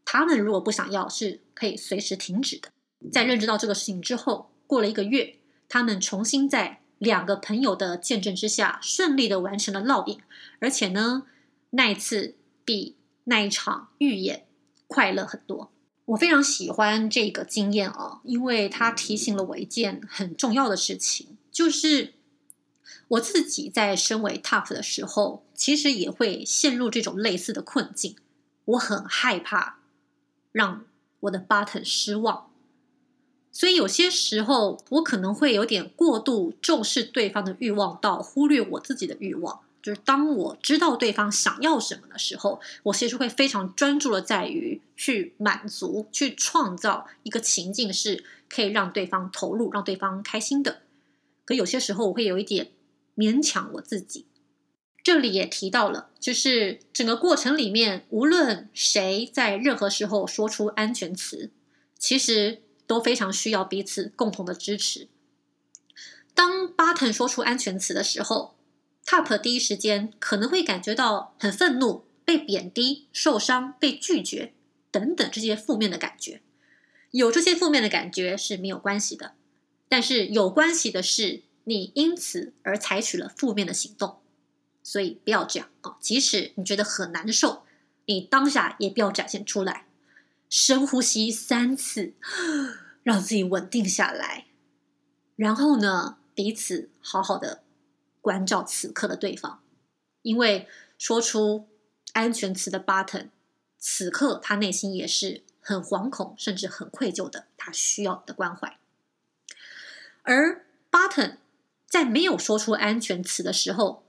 [0.05, 2.71] 他们如果不想要是可以随时停止的。
[3.11, 5.37] 在认知到这个事情之后，过了一个月，
[5.69, 10.19] 他们重新在两个朋友的见证之下，顺利的完成了烙印，
[10.61, 11.25] 而且呢，
[11.71, 14.47] 那一次比那一场预演
[14.87, 15.71] 快乐很多。
[16.07, 22.15] 我非常喜欢这个经验啊，因为它提醒了我一件很重要的事情，就是
[23.09, 28.17] 我自己在身为 Tough 的时候，其实也会陷入这种类似的困境。
[28.67, 29.79] 我很害怕
[30.53, 30.85] 让
[31.21, 32.51] 我的 button 失望，
[33.51, 39.61] 所以有些时候我可能会有点过度重视对方的欲望，到忽略我自己的欲望。
[39.87, 50.83] 就是当我知道对方想要什么的时候，我其实会非常专注的在于去满足、去创造一个情境，是可以让对方投入、让对方开心的。
[51.45, 52.73] 可有些时候，我会有一点
[53.15, 54.27] 勉强我自己。
[55.05, 61.53] 这里也提到了，就是整个过程里面，无论谁在任何时候说出安全词，
[61.97, 65.07] 其实都非常需要彼此共同的支持。
[66.35, 68.56] 当 Button 说出安全词的时候。
[69.07, 74.53] Top 第一时间可能会感觉到很愤怒、被贬低、受伤、被拒绝
[74.91, 76.43] 等等这些负面的感觉。
[77.13, 79.35] 有这些负面的感觉是没有关系的，
[79.89, 84.19] 但是有关系的是你因此而采取了负面的行动。
[84.83, 85.97] 所以不要这样啊！
[86.01, 87.65] 即使你觉得很难受，
[88.05, 89.87] 你当下也不要展现出来。
[90.49, 92.15] 深呼吸三次，
[93.03, 94.47] 让自己稳定下来，
[95.35, 97.65] 然后呢，彼此好好的。
[98.27, 99.61] 关照此刻的对方，
[100.23, 100.67] 因为
[100.99, 101.69] 说出
[102.13, 103.29] 安全词的 Button，
[103.79, 107.47] 此刻他内心也是很惶恐，甚至很愧疚的。
[107.57, 108.81] 他需要你的关怀。
[110.25, 111.37] 而 Button
[111.89, 114.03] 在没有说出安全词的时候，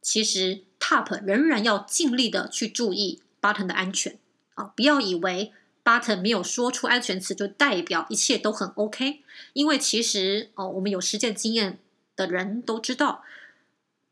[0.00, 4.20] 其实 Top 仍然要尽力的去注意 Button 的安全
[4.54, 4.66] 啊！
[4.76, 11.80] 不要以为 Button 没有说出安全词就代表一切都很 OK，因为其实哦，我们有实践经验
[12.14, 13.24] 的人都知道。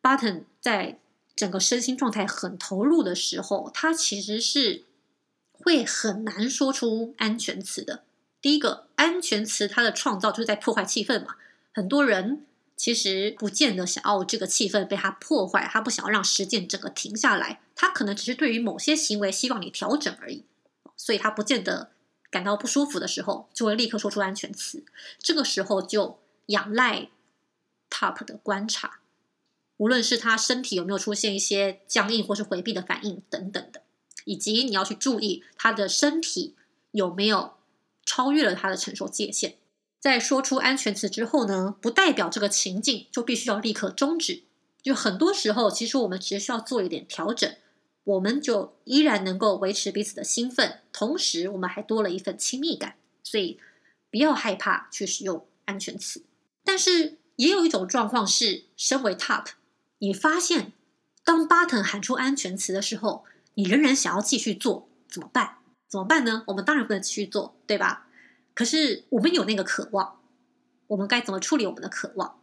[0.03, 0.99] Button 在
[1.37, 4.85] 整个身心状态很投入的时候，他其实是
[5.53, 8.03] 会很难说出安全词的。
[8.41, 11.37] 第一个安全词，它的创造就是在破坏气氛嘛。
[11.73, 12.45] 很多人
[12.77, 20.45] 其实不见得想要这个气氛被他破坏，他不想要让时间整个停下来，他可能只是对于某些行为希望你调整而已。
[20.97, 21.93] 所以他不见得
[22.31, 24.85] 感到不舒服的时候，就会立刻说出安全词。
[25.21, 27.09] 这个时候就仰赖
[27.89, 28.99] Top 的观察。
[29.83, 33.83] 无论是他身体有没有出现一些僵硬或是回避的反应等等的，
[34.25, 36.55] 以及你要去注意他的身体
[36.93, 37.55] 有没有
[38.07, 39.57] 超越了他的承受界限。
[39.99, 44.45] 在说出安全词之后呢，不代表这个情境就必须要立刻终止。
[44.81, 47.53] 就很多时候，其实我们只需要做一点调整，
[48.05, 52.95] 我们就依然能够维持彼此的兴奋，同时我们还多了一份亲密感。
[53.25, 53.59] 所以
[54.13, 56.23] 不要害怕去使用安全词。
[56.63, 59.47] 但是也有一种状况是，身为 top。
[60.03, 60.73] 你发现，
[61.25, 65.59] 当 button 喊出安全词的时候，你仍然想要继续做，怎么办？
[65.89, 66.43] 怎么办呢？
[66.49, 68.09] 我们当然不能继续做，对吧？
[68.53, 70.19] 可是我们有那个渴望，
[70.89, 72.41] 我们该怎么处理我们的渴望？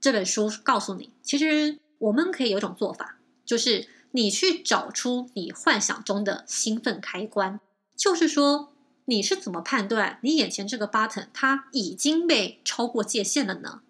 [0.00, 7.60] 这本书告诉你，其实我们可以有一种做法，就是你去找出你幻想中的兴奋开关，
[7.94, 8.72] 就是说
[9.04, 13.82] 你是怎么判断你眼前这个 button 它已经被超过界限了呢？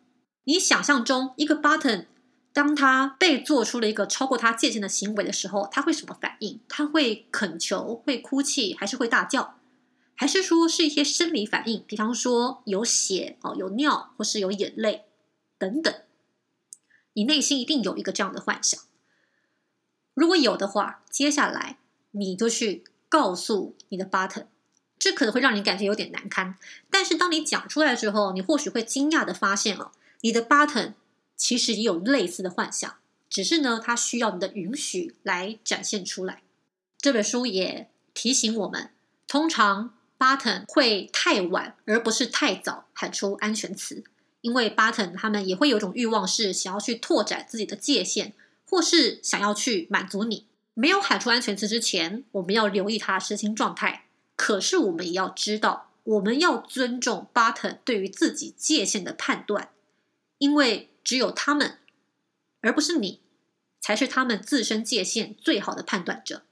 [0.43, 2.07] 你想象中一个 button。
[2.53, 6.61] 当他被做出了一个超过他界限的行为的时候，他会什么反应？
[6.69, 9.57] 他会恳求、会哭泣，还是会大叫？
[10.17, 11.85] 还是说是一些生理反应？
[11.87, 15.05] 比方说有血哦，有尿，或是有眼泪
[15.59, 15.95] 等等。
[17.13, 18.81] 你内心一定有一个这样的幻想。
[20.13, 21.79] 如果有的话，接下来
[22.11, 24.47] 你就去告诉你的 button，
[24.99, 26.57] 这可能会让你感觉有点难堪。
[26.91, 30.93] 但是当你讲出来之后，你或许会惊讶的发现哦，你的 button
[31.41, 32.97] 其实也有类似的幻想，
[33.31, 36.43] 只是呢，它需要你的允许来展现出来。
[36.99, 38.91] 这本书也提醒我们，
[39.27, 44.05] 通常 button 会太晚，而不是太早喊出安全词，
[44.43, 48.35] 因为 button 他们也会有一种欲望，是想要去拓展自己的界限，
[48.67, 50.45] 或是想要去满足你。
[50.75, 54.05] 没有喊出安全词之前，我们要留意他身心状态。
[54.37, 59.71] 可是我们也要知道，我们要尊重 button 对于自己界限的判断，
[60.37, 61.79] 因为只有他们，
[62.61, 63.21] 而不是你，
[63.81, 66.43] 才是他们自身界限最好的判断者。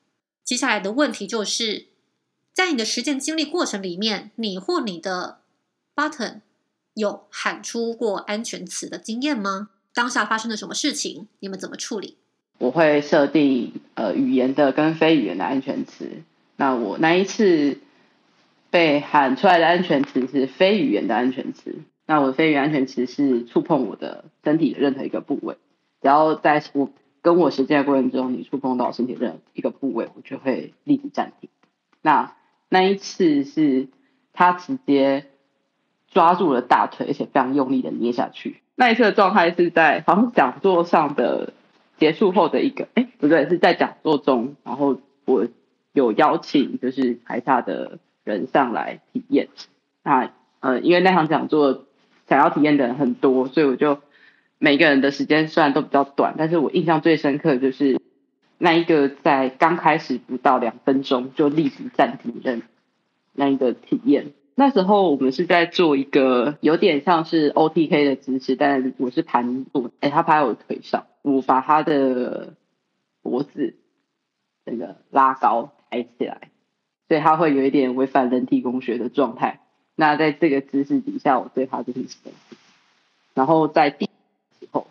[0.45, 1.87] 接下来的问题就是，
[2.53, 5.41] 在你的实践经历过程里面，你或你的
[5.95, 6.41] button
[6.95, 9.71] 有喊出过安全词的经验吗？
[9.93, 11.29] 当下发生了什么事情？
[11.41, 12.17] 你们怎么处理？
[12.59, 16.23] 我会设定呃语言的跟非语言的安全词。
[16.57, 17.79] 那我那一次
[18.71, 21.77] 被喊出来的安全词是非语言的安全词。
[22.09, 25.55] 那我的非语言安全词是触碰我的身体的任何一个部位，
[26.03, 26.90] 只要在我。
[27.21, 31.51] 跟我实践的过程中，你触碰到身体任何一个部位，我就会立即暂停。
[32.01, 32.37] 那
[32.68, 33.88] 那一次是
[34.33, 35.27] 他直接
[36.07, 38.62] 抓住了大腿，而且非常用力的捏下去。
[38.77, 41.53] 那一次的状态是在好像讲座上的
[41.99, 45.49] 结束后的一个，哎，不对，是在讲座中，然后我
[45.92, 49.49] 有邀请就是台下的人上来体验。
[50.05, 51.85] 那呃，因为那场讲座
[52.29, 53.99] 想要体验的人很多，所以我就。
[54.61, 58.01] 每个人的时间虽然都比较短，但是我印象最深刻的就是
[58.59, 62.59] 那一个在刚开始不到两分钟就立即暂停的
[63.35, 64.33] 那一个体验。
[64.57, 72.55] 那时候我们是在做一个有点像是 OTK 的姿势，但我是盘坐，哎，他趴在我腿上，我把他的
[73.23, 73.77] 脖子
[74.64, 76.51] 那个拉高抬起来，
[77.07, 79.61] 所以他会有一点违反人体工学的状态。
[80.01, 82.07] 那在这个姿势底下，我对他就是
[83.35, 84.07] 然后在第
[84.61, 84.87] 时候。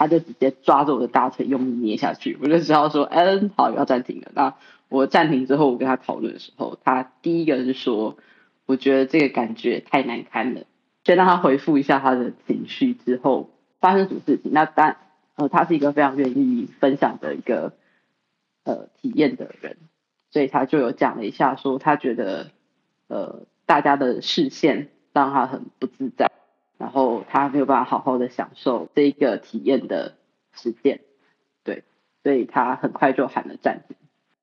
[0.00, 4.30] 他就直接抓着我的大腿用力捏下去，我就知道说，嗯，好，要暂停了。
[4.32, 4.54] 那
[4.88, 8.16] 我暂停之后，我跟他讨论的时候，他第一个是说，
[8.64, 10.66] 我觉得这个感觉太难堪了，
[11.02, 13.50] 先让他回复一下他的情绪之后，
[13.80, 14.52] 发生什么事情。
[14.52, 14.98] 那但
[15.34, 17.72] 呃，他是一个非常愿意分享的一个
[18.62, 19.78] 呃体验的人，
[20.30, 22.52] 所以他就有讲了一下，说他觉得
[23.08, 26.30] 呃大家的视线让他很不自在。
[26.78, 30.14] 然后他没有办法好好的享受这个体验的
[30.52, 31.00] 时间，
[31.64, 31.82] 对，
[32.22, 33.96] 所以他很快就喊了暂停。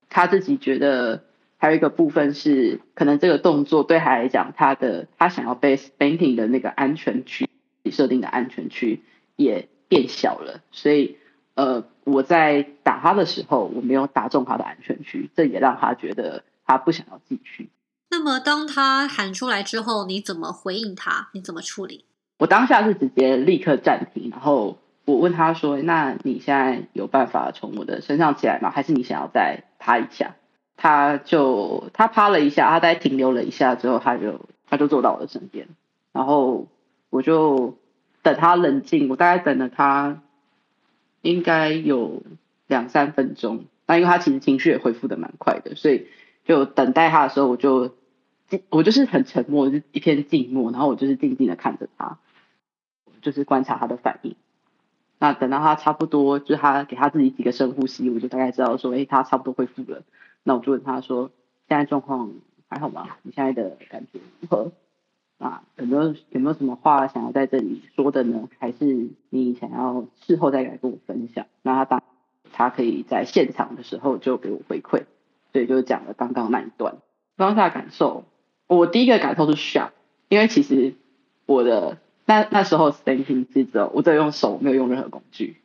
[0.10, 1.24] 他自己觉得
[1.56, 7.50] 还有一个部分是，可能这个动作对他来讲，他的他想要被 spanking 的那个安全区
[7.90, 9.02] 设定的安全区
[9.38, 11.18] 也变小了，所以
[11.54, 17.70] 呃，我在打他的时候，我没有打中他的安全区，这也让他觉得他不想要继续。
[18.10, 21.30] 那么当他喊出来之后，你怎么回应他？
[21.34, 22.06] 你怎么处理？
[22.38, 28.70] 我当下是直接立刻暂停，然后我问他说：“那你现在有办法从我的身上起来吗？
[28.72, 30.36] 还是你想要再趴一下？”
[30.78, 35.70] 他就他趴了一下，他再停留了一下之后，他就他就坐到我的身边，
[36.12, 36.68] 然后
[37.10, 37.78] 我就
[38.22, 39.08] 等他冷静。
[39.08, 40.22] 我大概等了他
[41.22, 42.24] 应该有
[42.68, 46.08] 两三分钟，那因为他其实情绪也恢复的蛮快的，所以
[46.46, 47.92] 就等待他的时候，我就
[48.70, 52.18] 我就是很沉默，就一片静默，然后我就是静静的看着他。
[53.22, 54.36] 就是观察他的反应，
[55.18, 60.04] 那等到他差不多，就是他给他自己几个深呼吸，我就大概知道说，哎，他差不多恢复了。
[60.44, 61.32] 那我就问他说，
[61.68, 62.32] 现在状况
[62.70, 63.18] 还好吗？
[63.24, 64.72] 你现在的感觉如何？
[65.40, 68.48] 啊，有没有有没有什么话想要在这里说的呢？
[68.60, 71.48] 还是你想要事后再来跟我分享？
[71.64, 72.04] 那他当
[72.54, 75.06] 他可以在现场的时候就给我回馈，
[75.56, 76.98] 所以就讲了刚刚那一段
[77.38, 78.26] 当下感受。
[78.68, 79.91] 我第一个感受是 shock，
[80.28, 80.96] 因为其实
[81.46, 81.98] 我的。
[82.28, 85.58] 那那时候 standing 是只有我只有用手，没有用任何工具，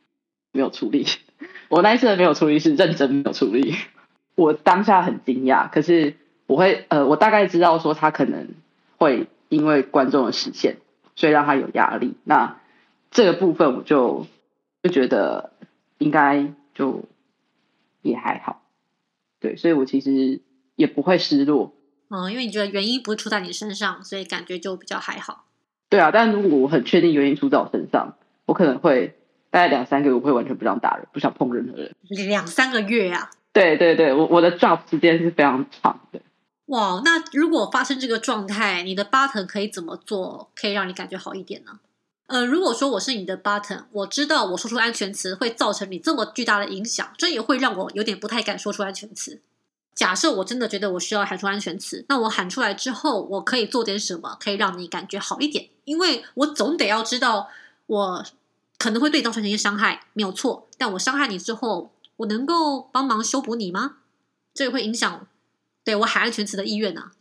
[0.51, 1.07] 没有处理。
[1.69, 3.73] 我那一次的没有处理是认真没有处理。
[4.35, 8.49] 我当下很惊讶，可是我会呃，我大概知道说他可能
[8.99, 10.77] 会因为观众的视线，
[11.15, 12.13] 所以让他有压力。
[12.23, 12.59] 那
[13.09, 14.27] 这个部分我就
[14.83, 15.53] 就觉得
[15.97, 17.05] 应该就
[18.03, 18.60] 也还好，
[19.41, 20.39] 对，所以我其实
[20.77, 21.73] 也不会失落。
[22.09, 25.45] 嗯，因为你觉得原因不是出在你身上，所以感觉就比较还好。
[25.89, 28.15] 对啊，但如果我很确定原因出在我身上，
[28.45, 29.17] 我可能会
[29.49, 31.95] 大概两三个月，我会完全不想打人，不想碰任何人。
[32.29, 33.29] 两三个月啊？
[33.51, 36.21] 对对对，我我的 job 时间是非常长的。
[36.67, 41.79] 哇，那如果发生这个状态，你的 button 可以怎么做，可以让你感觉好一点呢？
[42.31, 49.41] 呃，如果说我是你的 button，我知道我说出安全词会造成你这么巨大的影响，这也会让我有点不太敢说出安全词。
[49.93, 55.67] 假设我真的觉得我需要喊出安全词，那我喊出来之后，我可以做点什么，可以让你感觉好一点？
[55.83, 57.49] 因为我总得要知道，
[57.87, 58.25] 我
[58.77, 60.69] 可能会对你造成一些伤害，没有错。
[60.77, 63.97] 但我伤害你之后，我能够帮忙修补你吗？
[64.53, 65.27] 这也会影响
[65.83, 67.11] 对我喊安全词的意愿呢、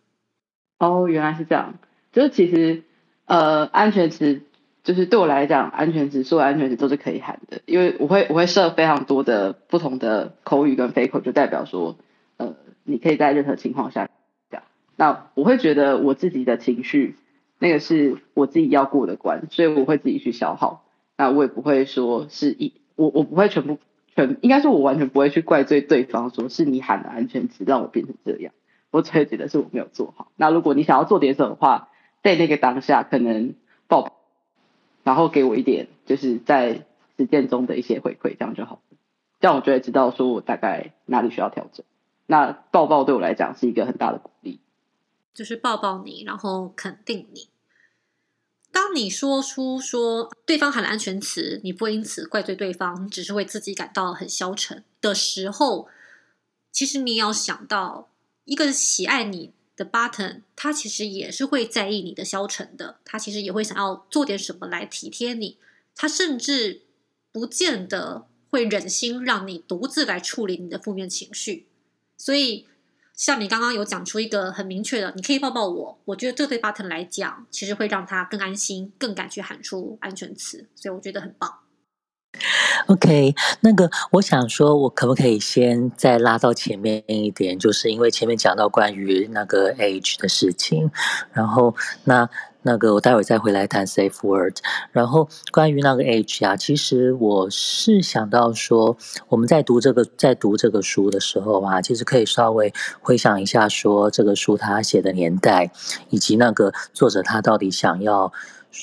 [0.78, 1.74] 哦，原来是这样。
[2.12, 2.84] 就是其实
[3.26, 4.40] 呃，安全词
[4.82, 11.96] 就是对我来讲，安全词所有安全值都是可以喊的，因为我会我会设非常多的不同的口语跟非口，就代表说
[12.38, 12.54] 呃，
[12.84, 14.08] 你可以在任何情况下
[14.50, 14.62] 讲。
[14.96, 17.16] 那我会觉得我自己的情绪
[17.58, 20.84] 那个是我自己要过的关，所以我会自己去消耗。
[21.16, 23.78] 那我也不会说是一我我不会全部
[24.14, 28.52] 全应该说我完全不会去怪罪对方，说是你喊的安全值让我变成这样。
[28.90, 30.32] 我只会觉得是我没有做好。
[30.36, 31.90] 那如果你想要做点什么的话，
[32.22, 33.54] 在那个当下可能
[33.86, 34.19] 爆，
[35.02, 36.86] 然后给我一点就是在
[37.16, 38.96] 实践中的一些回馈，这样就好了。
[39.40, 41.84] 这样我就会知道说我大概哪里需要调整。
[42.26, 44.60] 那抱抱对我来讲是一个很大的鼓励。
[45.32, 47.48] 就是抱抱你，然后肯定你。
[48.72, 55.88] 当你说出说对方喊了安全词，你不会因此怪罪对方，只是为自己感到很消沉的时候，
[56.70, 58.10] 其实你要想到，
[58.44, 65.56] 一个喜爱你的 button，他其实也是会在意你的消沉的，他其实也会想要做点什么来体贴你，
[65.96, 66.82] 他甚至
[67.32, 71.66] 不见得会忍心让你独自来处理你的负面情绪，
[72.16, 72.66] 所以。
[73.12, 75.98] 像你刚刚有讲出一个很明确的，你可以抱抱我。
[76.06, 81.58] 我觉得这对 button 来讲，其实会让他更安心，更敢去喊出安全词，所以我觉得很棒。
[82.86, 87.58] OK，那个我想说，我可不可以先再拉到前面一点？
[87.58, 90.90] 就是因为前面讲到关于那个 age 的事情，
[91.32, 91.74] 然后
[92.04, 92.28] 那
[92.62, 94.56] 那个我待会再回来谈 safe word。
[94.92, 98.96] 然后关于那个 age 啊，其实我是想到说，
[99.28, 105.70] 我们在读这个在读这个书的时候啊，其实可以稍微回想一下，说这个书他写的年代，
[106.08, 108.32] 以及那个作者他到底想要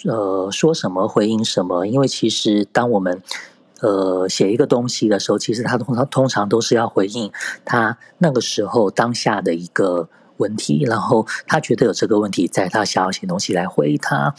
[0.05, 1.85] 呃说什么，回应什么。
[1.85, 3.21] 因为其实当我们
[3.81, 7.31] 呃，写一个东西的时候，其实他通常通常都是要回应
[7.63, 14.33] 他那个时候当下的一个问题，然后他觉得有这个问题，在他想要写东西来回他。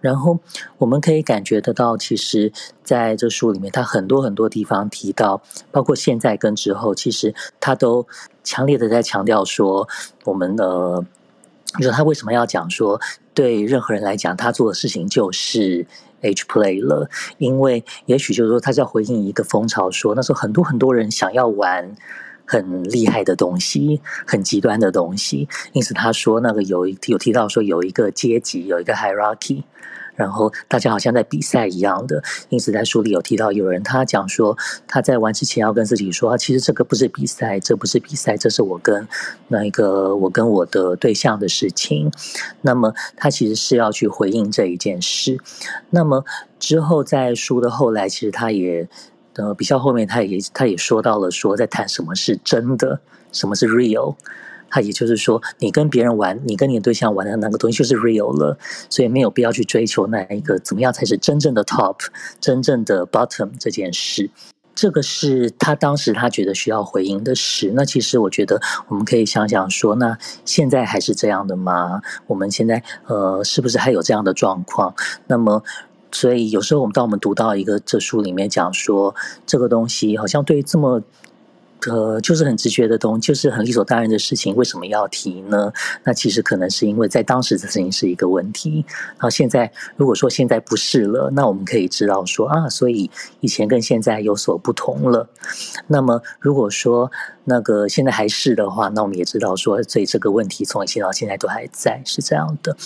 [0.00, 0.40] 然后
[0.78, 5.40] 我们可以感觉得到，其实在这书里面，他很多很多地方提到，
[5.70, 8.06] 包括现在跟之后，其实他都
[8.42, 9.88] 强烈的在强调说，
[10.24, 11.04] 我们呃，
[11.78, 13.00] 你说他为什么要讲说，
[13.34, 15.86] 对任何人来讲，他做的事情就是。
[16.22, 17.08] H play 了，
[17.38, 21.96] 因为也许就是说，他在回应一个风潮说，那时候很多很多人想要玩
[22.44, 29.62] 很厉害的东西，很极端的东西，因此他说那个有有提到说有一个阶级，有一个 hierarchy。
[30.20, 34.54] 然后大家好像在比赛一样的，因此在书里有提到有人他讲说
[34.86, 39.08] 他在玩之前要跟自己说，其实这个不是比赛，这不是比赛，这是我跟
[39.48, 42.12] 那一个我跟我的对象的事情。
[42.60, 45.38] 那么他其实是要去回应这一件事。
[45.88, 46.22] 那么
[46.58, 48.86] 之后在书的后来，其实他也
[49.36, 53.00] 呃比较后面，他也他也说到了说在谈什么是真的，
[53.32, 54.16] 什么是 real。
[54.70, 58.56] 他也就是说，你跟别人玩，你跟你的对象玩的那个东西就是 real 了，
[58.88, 61.96] 所以没有必要去追求那一个怎么样才是真正的 top，
[62.40, 64.30] 真正的 bottom 这件事。
[64.74, 67.72] 这个是他当时他觉得需要回应的事。
[67.74, 72.00] 那其实我觉得我们可以想想说，那现在还是这样的吗？
[72.28, 74.94] 我们现在呃，是不是还有这样的状况？
[75.26, 75.62] 那么。
[76.12, 79.14] 所以有时候我们当我们读到一个这书里面讲说
[79.46, 81.00] 这个东西好像对这么
[81.88, 85.72] 呃，就是很直觉的东西，就是很理所当然的事情，为什么要提呢？
[86.04, 93.10] 那其实可能是因为在当时的事情是一个问题，然后现在如果说现在不是了，那我们可以知道说啊，所以
[93.40, 95.28] 以前跟现在有所不同了。
[95.86, 97.10] 那么如果说
[97.44, 102.76] 那个现在还是的话，那我们也知道说，所以这个问题从以前到现在都还在，是这样的。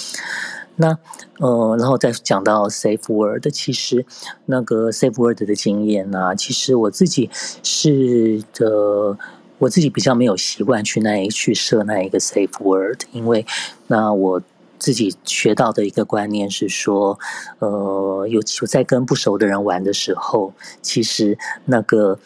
[0.77, 0.99] 那
[1.39, 4.05] 呃，然后再讲到 safe word，其实
[4.47, 7.31] 那个 safe word 的经验呢、其实我自己
[7.63, 9.17] 是的，
[9.59, 13.47] 我自己比较没有习惯去那一去设那一个 safe word，因为
[13.87, 14.43] 那我
[14.79, 17.19] 自己学到的一个观念是说，
[17.61, 20.53] 呃，有有在跟不熟的人玩的时候，
[20.83, 22.19] 其实那个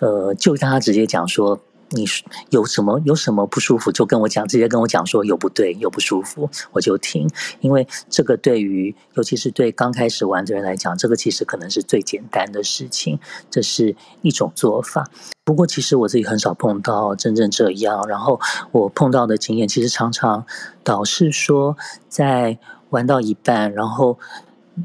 [0.00, 1.58] 呃，就让他直接讲说。
[1.90, 2.04] 你
[2.50, 7.30] 有什么有什么不舒服，就跟我讲，直接跟我讲说有不对，有不舒服，我就听。
[7.60, 13.20] 因为这个对于，尤其是对刚开始玩的人来讲，这个其实可能是最简单的事情，
[13.50, 15.08] 这是一种做法。
[15.44, 18.04] 不过，其实我自己很少碰到真正这样。
[18.08, 18.40] 然后
[18.72, 20.44] 我碰到的经验，其实常常
[20.82, 21.76] 导致说，
[22.08, 22.58] 在
[22.90, 24.18] 玩到一半，然后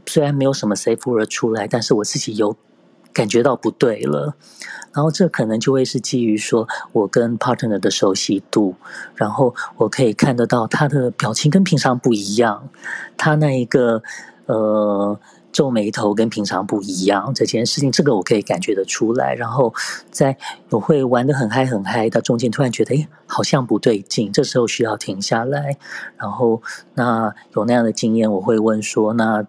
[0.06, 2.56] 虽然没有什么 safe word 出来，但是我自己有。
[3.14, 4.36] 感觉到不对了。
[4.94, 8.76] 然后这可能就会是基于说我跟 partner 的熟悉度，
[9.16, 12.68] 然后我可以看得到他的表情跟平常不一样，
[13.16, 14.04] 他那一个
[14.48, 15.18] 呃
[15.54, 19.34] 皱眉头跟平常不一样这件事情，这个我可以感觉得出来。
[19.34, 19.74] 然后
[20.10, 20.36] 在
[20.72, 25.78] 我会玩的很嗨很嗨，到中间突然觉得哎好像不对劲，这时候需要停下来。
[26.18, 26.62] 然后
[26.96, 29.46] 那有那样的经验，我会问说那。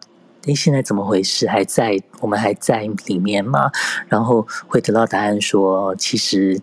[0.47, 1.47] 哎，现在怎么回事？
[1.47, 2.03] 还在？
[2.21, 3.71] 我们还在里面吗？
[4.09, 6.61] 然后会得到答案说，其实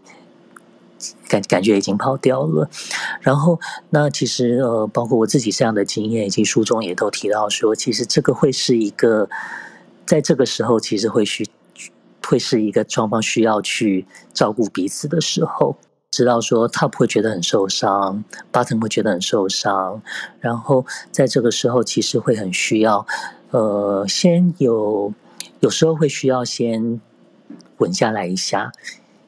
[1.30, 2.70] 感感觉已经跑掉了。
[3.22, 3.58] 然后，
[3.90, 9.30] 那其实呃，包括我自己这样的经验，以及书中也都提到说，其实这个会是一个，
[10.06, 11.48] 在这个时候，其实会需
[12.28, 15.78] 会是一个双方需要去照顾彼此的时候。
[16.12, 20.02] 知道说他不会觉得很受伤，Bottom 会觉得很受伤。
[20.40, 23.06] 然后在这个时候，其实会很需要。
[23.52, 25.14] 呃，先有
[25.60, 27.00] 有时候会需要先
[27.78, 28.72] 稳下来一下，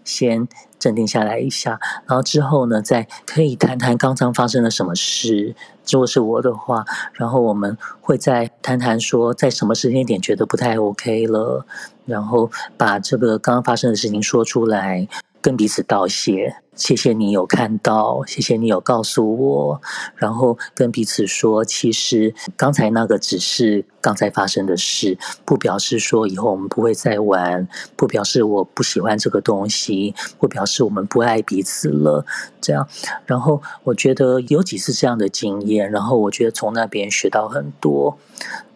[0.03, 0.47] 先
[0.77, 5.55] 镇定下来一下，然后之后呢，再可以谈谈刚刚发生了什么事。
[5.89, 11.65] 如果是我的话，然后我们会再谈谈说，在什么时间点觉得不太 OK 了，
[12.05, 15.07] 然后把这个刚刚发生的事情说出来。
[15.43, 19.81] 跟彼此道谢，谢谢你有看到，谢谢你有告诉我，
[20.15, 25.15] 然后跟彼此说，其实刚才那个只是刚才发生的事，
[25.45, 32.25] 不表示说以后我们不会再玩，不表示我不喜欢这个东西，不表示我们不爱彼此了。
[32.59, 32.87] 这样，
[33.27, 38.17] 然后我觉得有几次这样的经验，然后我觉得从那边学到很多。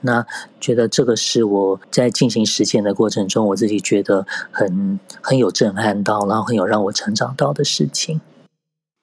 [0.06, 0.26] 那
[0.62, 8.22] 觉得这个是我在进行实践的过程中，我自己觉得很很有震撼到，然后很有让我成长到的事情。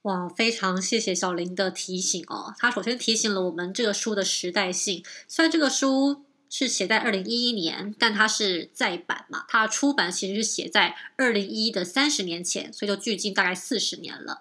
[0.03, 2.55] 哇，非常谢谢小林的提醒哦。
[2.59, 14.41] 他首先提醒了我们这个书的时代性，虽然这个书是写在二零一一年，但它是再版嘛，它出版其实是写在二零一的三十年前，所以就距今大概四十年了。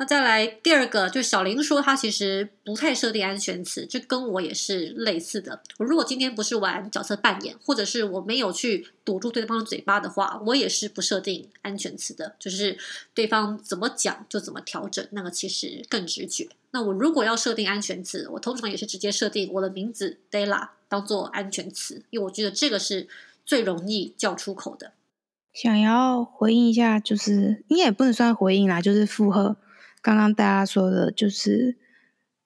[0.00, 5.60] 那再来第二个，就是小林说他其实不太设定安全词，这跟我也是类似的。
[5.78, 12.78] 我如果今天不是玩角色扮演，或者是我没有去堵住对方的嘴巴的话，我也是不设定安全词的，就是
[13.12, 16.48] 对方怎么讲就怎么调整，那个其实更直觉。
[16.70, 23.08] 那我如果要设定安全词，我通常也是直接设定我的名字 Della 当做安全词，因为我觉得这个是
[23.44, 24.92] 最容易叫出口的。
[25.52, 29.56] 想要回应一下，就是应该也不能算回应啦，就是附和。
[30.08, 31.76] 刚刚大家说的，就是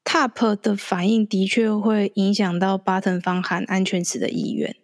[0.04, 4.74] top 的反应的确会影响到 button 方含安全词的意愿。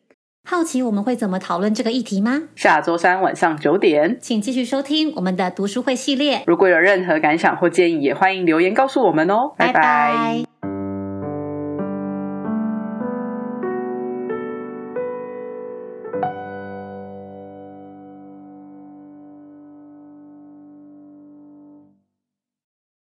[0.49, 2.45] 好奇我们会怎么讨论这个议题吗？
[2.55, 6.45] 下周三晚上九点，请继续收听我们的读书会系列。
[6.47, 9.53] 如果有任何感想或建议，也欢迎留言告诉我们哦。
[9.57, 10.68] 拜拜。